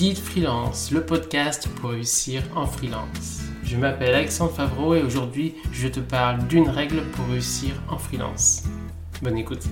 [0.00, 3.42] Guide Freelance, le podcast pour réussir en freelance.
[3.62, 8.62] Je m'appelle Alexandre Favreau et aujourd'hui je te parle d'une règle pour réussir en freelance.
[9.20, 9.66] Bonne écoute.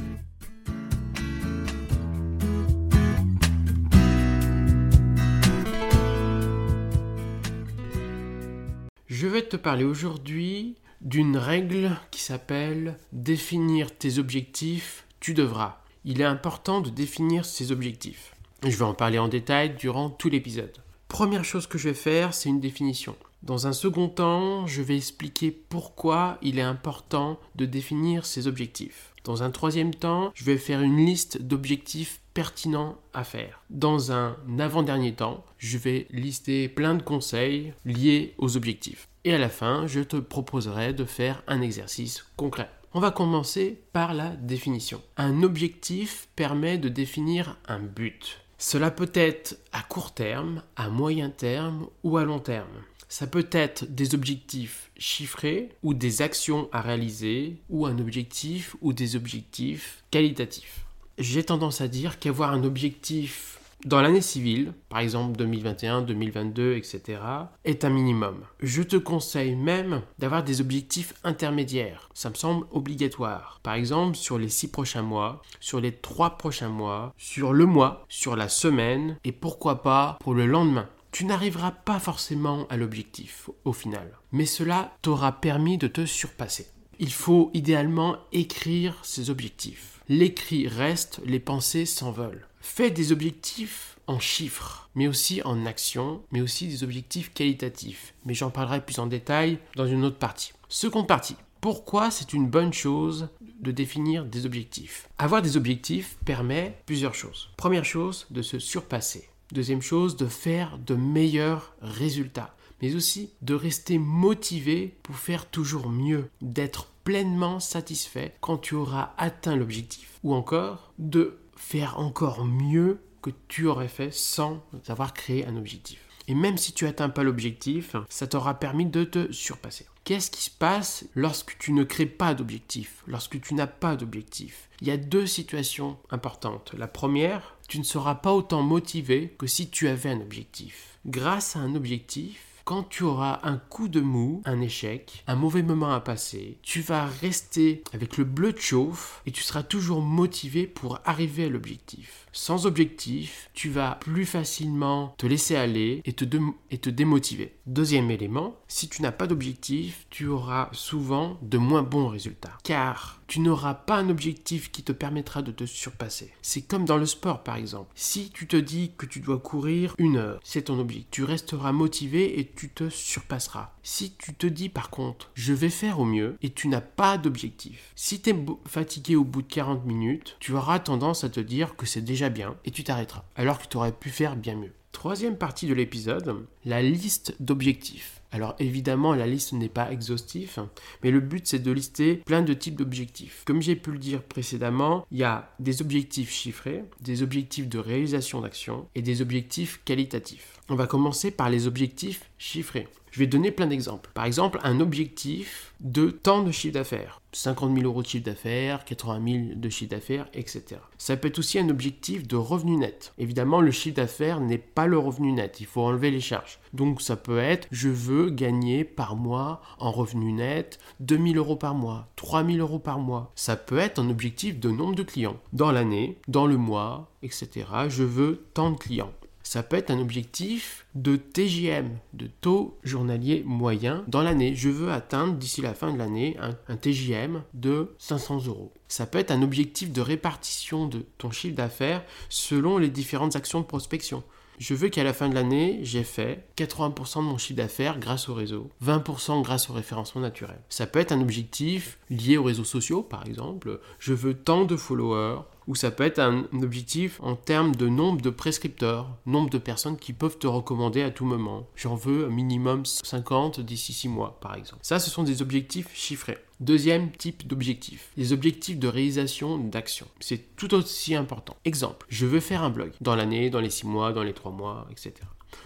[9.06, 15.79] Je vais te parler aujourd'hui d'une règle qui s'appelle définir tes objectifs, tu devras.
[16.05, 18.34] Il est important de définir ses objectifs.
[18.65, 20.77] Je vais en parler en détail durant tout l'épisode.
[21.07, 23.15] Première chose que je vais faire, c'est une définition.
[23.45, 29.12] Dans un second temps, je vais expliquer pourquoi il est important de définir ses objectifs.
[29.23, 33.62] Dans un troisième temps, je vais faire une liste d'objectifs pertinents à faire.
[33.71, 39.09] Dans un avant-dernier temps, je vais lister plein de conseils liés aux objectifs.
[39.25, 42.70] Et à la fin, je te proposerai de faire un exercice concret.
[42.93, 45.01] On va commencer par la définition.
[45.17, 48.41] Un objectif permet de définir un but.
[48.59, 52.83] Cela peut être à court terme, à moyen terme ou à long terme.
[53.09, 58.92] Ça peut être des objectifs chiffrés ou des actions à réaliser ou un objectif ou
[58.92, 60.84] des objectifs qualitatifs.
[61.19, 67.21] J'ai tendance à dire qu'avoir un objectif dans l'année civile, par exemple 2021, 2022, etc.,
[67.65, 68.41] est un minimum.
[68.61, 72.09] Je te conseille même d'avoir des objectifs intermédiaires.
[72.12, 73.61] Ça me semble obligatoire.
[73.62, 78.05] Par exemple, sur les six prochains mois, sur les trois prochains mois, sur le mois,
[78.09, 80.89] sur la semaine, et pourquoi pas pour le lendemain.
[81.12, 86.67] Tu n'arriveras pas forcément à l'objectif au final, mais cela t'aura permis de te surpasser.
[86.99, 90.01] Il faut idéalement écrire ces objectifs.
[90.09, 92.49] L'écrit reste, les pensées s'envolent.
[92.70, 98.14] Fais des objectifs en chiffres, mais aussi en actions, mais aussi des objectifs qualitatifs.
[98.25, 100.52] Mais j'en parlerai plus en détail dans une autre partie.
[100.69, 101.34] Seconde partie.
[101.60, 105.08] Pourquoi c'est une bonne chose de définir des objectifs?
[105.19, 107.48] Avoir des objectifs permet plusieurs choses.
[107.56, 109.28] Première chose, de se surpasser.
[109.50, 112.54] Deuxième chose, de faire de meilleurs résultats.
[112.81, 119.14] Mais aussi de rester motivé pour faire toujours mieux, d'être pleinement satisfait quand tu auras
[119.16, 120.20] atteint l'objectif.
[120.22, 125.98] Ou encore, de faire encore mieux que tu aurais fait sans avoir créé un objectif.
[126.28, 129.86] Et même si tu n'atteins pas l'objectif, ça t'aura permis de te surpasser.
[130.04, 134.69] Qu'est-ce qui se passe lorsque tu ne crées pas d'objectif, lorsque tu n'as pas d'objectif?
[134.80, 136.72] Il y a deux situations importantes.
[136.76, 140.98] La première, tu ne seras pas autant motivé que si tu avais un objectif.
[141.06, 145.62] Grâce à un objectif, quand tu auras un coup de mou, un échec, un mauvais
[145.62, 150.03] moment à passer, tu vas rester avec le bleu de chauffe et tu seras toujours
[150.03, 152.27] motivé pour arriver à l'objectif.
[152.31, 157.55] Sans objectif, tu vas plus facilement te laisser aller et te, démotiver.
[157.65, 162.59] Deuxième élément, si tu n'as pas d'objectif, tu auras souvent de moins bons résultats.
[162.65, 166.33] Car tu n'auras pas un objectif qui te permettra de te surpasser.
[166.43, 167.93] C'est comme dans le sport par exemple.
[167.94, 171.11] Si tu te dis que tu dois courir une heure, c'est ton objectif.
[171.11, 173.72] Tu resteras motivé et tu te surpasseras.
[173.83, 177.19] Si tu te dis par contre, je vais faire au mieux et tu n'as pas
[177.19, 177.93] d'objectif.
[177.94, 178.37] Si tu es
[178.67, 182.31] fatigué au bout de 40 minutes, tu auras tendance à te dire que c'est déjà
[182.31, 183.25] bien et tu t'arrêteras.
[183.37, 184.72] Alors que tu aurais pu faire bien mieux.
[184.93, 188.18] Troisième partie de l'épisode, la liste d'objectifs.
[188.31, 190.61] Alors évidemment, la liste n'est pas exhaustive,
[191.03, 193.43] mais le but c'est de lister plein de types d'objectifs.
[193.47, 197.78] Comme j'ai pu le dire précédemment, il y a des objectifs chiffrés, des objectifs de
[197.78, 200.61] réalisation d'action et des objectifs qualitatifs.
[200.69, 202.87] On va commencer par les objectifs chiffrés.
[203.10, 204.10] Je vais donner plein d'exemples.
[204.14, 207.20] Par exemple, un objectif de temps de chiffre d'affaires.
[207.32, 210.80] 50 000 euros de chiffre d'affaires, 80 000 de chiffre d'affaires, etc.
[210.96, 213.12] Ça peut être aussi un objectif de revenu net.
[213.19, 216.58] Évidemment, le chiffre d'affaires n'est pas le revenu net, il faut enlever les charges.
[216.72, 221.56] Donc ça peut être, je veux gagner par mois en revenu net 2 000 euros
[221.56, 223.30] par mois, 3 000 euros par mois.
[223.34, 225.36] Ça peut être un objectif de nombre de clients.
[225.52, 227.66] Dans l'année, dans le mois, etc.
[227.88, 229.12] Je veux tant de clients
[229.48, 234.54] ça peut être un objectif de TJM, de taux journalier moyen dans l'année.
[234.54, 238.75] Je veux atteindre d'ici la fin de l'année un, TJM de 500 euros.
[238.88, 243.61] Ça peut être un objectif de répartition de ton chiffre d'affaires selon les différentes actions
[243.61, 244.23] de prospection.
[244.58, 248.28] Je veux qu'à la fin de l'année, j'ai fait 80% de mon chiffre d'affaires grâce
[248.28, 250.58] au réseau, 20% grâce au référencement naturel.
[250.69, 253.81] Ça peut être un objectif lié aux réseaux sociaux, par exemple.
[254.00, 258.20] Je veux tant de followers, ou ça peut être un objectif en termes de nombre
[258.20, 261.69] de prescripteurs, nombre de personnes qui peuvent te recommander à tout moment.
[261.76, 264.81] J'en veux un minimum 50 d'ici 6 mois, par exemple.
[264.82, 266.38] Ça, ce sont des objectifs chiffrés.
[266.60, 270.06] Deuxième type d'objectif, les objectifs de réalisation d'action.
[270.19, 271.56] C'est tout aussi important.
[271.64, 274.50] Exemple, je veux faire un blog dans l'année, dans les 6 mois, dans les 3
[274.50, 275.14] mois, etc.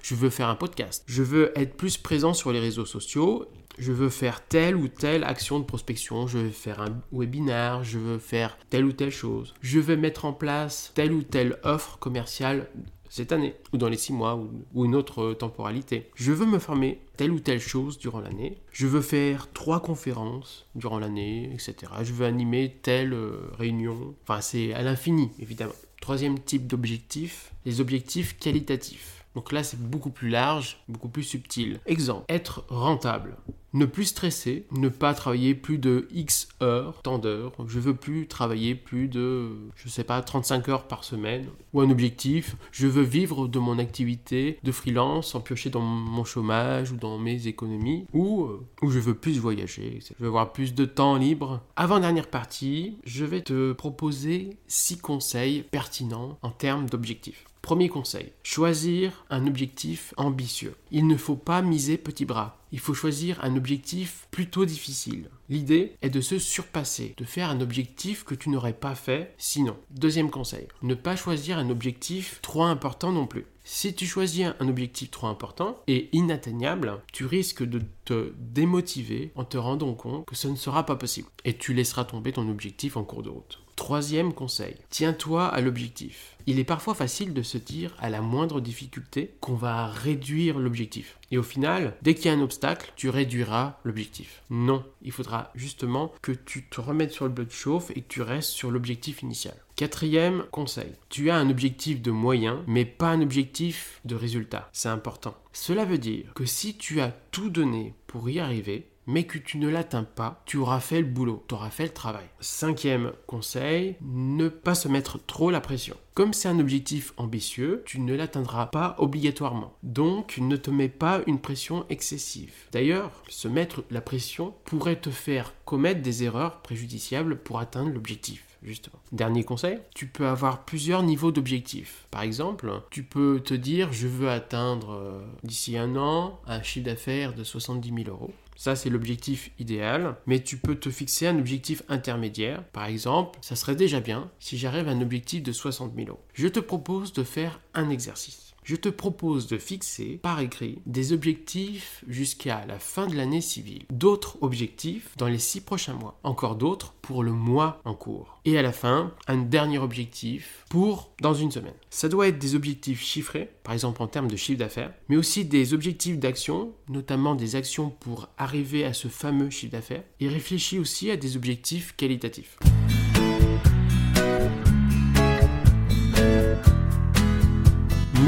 [0.02, 1.02] Je veux faire un podcast.
[1.06, 3.48] Je veux être plus présent sur les réseaux sociaux
[3.78, 7.98] je veux faire telle ou telle action de prospection, je veux faire un webinaire, je
[7.98, 11.98] veux faire telle ou telle chose, je veux mettre en place telle ou telle offre
[11.98, 12.68] commerciale
[13.12, 14.36] cette année, ou dans les six mois,
[14.74, 16.08] ou, une autre temporalité.
[16.14, 18.56] Je veux me former telle ou telle chose durant l'année.
[18.72, 21.92] Je veux faire trois conférences durant l'année, etc.
[22.02, 24.14] Je veux animer telle euh, réunion.
[24.22, 25.74] Enfin, c'est à l'infini, évidemment.
[26.00, 29.21] Troisième type d'objectif, les objectifs qualitatifs.
[29.34, 31.80] Donc là, c'est beaucoup plus large, beaucoup plus subtil.
[31.86, 33.36] Exemple, être rentable.
[33.74, 37.52] Ne plus stresser, ne pas travailler plus de X heures, tant d'heures.
[37.66, 41.46] Je veux plus travailler plus de, je sais pas, 35 heures par semaine.
[41.72, 46.24] Ou un objectif, je veux vivre de mon activité de freelance sans piocher dans mon
[46.24, 48.06] chômage ou dans mes économies.
[48.12, 51.62] Ou, euh, ou je veux plus voyager, je veux avoir plus de temps libre.
[51.76, 57.46] Avant-dernière partie, je vais te proposer 6 conseils pertinents en termes d'objectifs.
[57.62, 60.74] Premier conseil, choisir un objectif ambitieux.
[60.90, 62.58] Il ne faut pas miser petit bras.
[62.72, 65.30] Il faut choisir un objectif plutôt difficile.
[65.48, 69.76] L'idée est de se surpasser, de faire un objectif que tu n'aurais pas fait sinon.
[69.90, 73.46] Deuxième conseil, ne pas choisir un objectif trop important non plus.
[73.62, 79.44] Si tu choisis un objectif trop important et inatteignable, tu risques de te démotiver en
[79.44, 82.96] te rendant compte que ce ne sera pas possible et tu laisseras tomber ton objectif
[82.96, 83.61] en cours de route.
[83.76, 86.36] Troisième conseil, tiens-toi à l'objectif.
[86.46, 91.18] Il est parfois facile de se dire à la moindre difficulté qu'on va réduire l'objectif.
[91.30, 94.42] Et au final, dès qu'il y a un obstacle, tu réduiras l'objectif.
[94.50, 98.08] Non, il faudra justement que tu te remettes sur le bloc de chauffe et que
[98.08, 99.54] tu restes sur l'objectif initial.
[99.76, 104.68] Quatrième conseil, tu as un objectif de moyen, mais pas un objectif de résultat.
[104.72, 105.34] C'est important.
[105.52, 109.58] Cela veut dire que si tu as tout donné pour y arriver, mais que tu
[109.58, 112.24] ne l'atteins pas, tu auras fait le boulot, tu auras fait le travail.
[112.40, 115.96] Cinquième conseil, ne pas se mettre trop la pression.
[116.14, 119.74] Comme c'est un objectif ambitieux, tu ne l'atteindras pas obligatoirement.
[119.82, 122.54] Donc, ne te mets pas une pression excessive.
[122.72, 128.51] D'ailleurs, se mettre la pression pourrait te faire commettre des erreurs préjudiciables pour atteindre l'objectif.
[128.62, 129.00] Justement.
[129.10, 132.06] Dernier conseil, tu peux avoir plusieurs niveaux d'objectifs.
[132.10, 136.86] Par exemple, tu peux te dire je veux atteindre euh, d'ici un an un chiffre
[136.86, 138.30] d'affaires de 70 000 euros.
[138.54, 142.62] Ça, c'est l'objectif idéal, mais tu peux te fixer un objectif intermédiaire.
[142.68, 146.22] Par exemple, ça serait déjà bien si j'arrive à un objectif de 60 000 euros.
[146.34, 151.12] Je te propose de faire un exercice je te propose de fixer par écrit des
[151.12, 156.56] objectifs jusqu'à la fin de l'année civile, d'autres objectifs dans les six prochains mois, encore
[156.56, 161.34] d'autres pour le mois en cours, et à la fin, un dernier objectif pour dans
[161.34, 161.74] une semaine.
[161.90, 165.44] Ça doit être des objectifs chiffrés, par exemple en termes de chiffre d'affaires, mais aussi
[165.44, 170.78] des objectifs d'action, notamment des actions pour arriver à ce fameux chiffre d'affaires, et réfléchis
[170.78, 172.58] aussi à des objectifs qualitatifs.